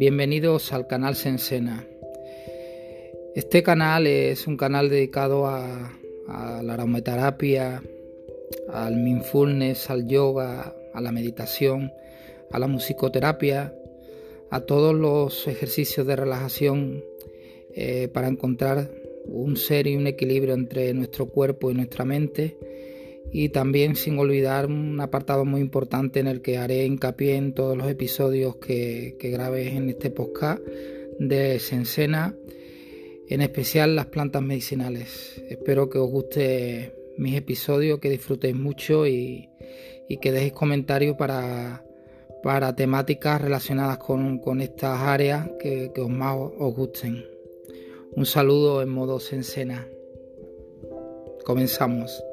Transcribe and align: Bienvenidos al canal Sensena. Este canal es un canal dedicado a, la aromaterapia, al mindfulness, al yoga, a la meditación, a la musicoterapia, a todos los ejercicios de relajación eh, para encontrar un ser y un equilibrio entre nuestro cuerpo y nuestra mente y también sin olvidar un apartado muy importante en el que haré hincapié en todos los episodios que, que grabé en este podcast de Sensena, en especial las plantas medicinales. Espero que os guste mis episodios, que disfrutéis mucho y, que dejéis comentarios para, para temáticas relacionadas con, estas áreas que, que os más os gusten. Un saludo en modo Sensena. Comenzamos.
Bienvenidos 0.00 0.72
al 0.72 0.86
canal 0.86 1.14
Sensena. 1.14 1.86
Este 3.34 3.62
canal 3.62 4.06
es 4.06 4.46
un 4.46 4.56
canal 4.56 4.88
dedicado 4.88 5.46
a, 5.46 5.92
la 6.26 6.72
aromaterapia, 6.72 7.82
al 8.72 8.96
mindfulness, 8.96 9.90
al 9.90 10.08
yoga, 10.08 10.74
a 10.94 11.02
la 11.02 11.12
meditación, 11.12 11.92
a 12.50 12.58
la 12.58 12.66
musicoterapia, 12.66 13.74
a 14.50 14.60
todos 14.62 14.94
los 14.94 15.46
ejercicios 15.46 16.06
de 16.06 16.16
relajación 16.16 17.04
eh, 17.74 18.08
para 18.08 18.28
encontrar 18.28 18.90
un 19.26 19.58
ser 19.58 19.86
y 19.86 19.96
un 19.96 20.06
equilibrio 20.06 20.54
entre 20.54 20.94
nuestro 20.94 21.26
cuerpo 21.26 21.70
y 21.70 21.74
nuestra 21.74 22.06
mente 22.06 22.56
y 23.32 23.50
también 23.50 23.96
sin 23.96 24.18
olvidar 24.18 24.66
un 24.66 25.00
apartado 25.00 25.44
muy 25.44 25.60
importante 25.60 26.20
en 26.20 26.26
el 26.26 26.42
que 26.42 26.58
haré 26.58 26.84
hincapié 26.84 27.36
en 27.36 27.54
todos 27.54 27.76
los 27.76 27.88
episodios 27.88 28.56
que, 28.56 29.16
que 29.18 29.30
grabé 29.30 29.76
en 29.76 29.88
este 29.88 30.10
podcast 30.10 30.60
de 31.18 31.58
Sensena, 31.58 32.34
en 33.28 33.42
especial 33.42 33.94
las 33.94 34.06
plantas 34.06 34.42
medicinales. 34.42 35.40
Espero 35.48 35.88
que 35.88 35.98
os 35.98 36.10
guste 36.10 36.94
mis 37.20 37.36
episodios, 37.36 38.00
que 38.00 38.10
disfrutéis 38.10 38.56
mucho 38.56 39.06
y, 39.06 39.48
que 40.20 40.32
dejéis 40.32 40.54
comentarios 40.54 41.16
para, 41.16 41.84
para 42.42 42.74
temáticas 42.74 43.40
relacionadas 43.40 43.98
con, 43.98 44.60
estas 44.60 45.00
áreas 45.00 45.48
que, 45.60 45.92
que 45.94 46.00
os 46.00 46.10
más 46.10 46.34
os 46.36 46.74
gusten. 46.74 47.24
Un 48.12 48.26
saludo 48.26 48.82
en 48.82 48.88
modo 48.88 49.20
Sensena. 49.20 49.86
Comenzamos. 51.44 52.24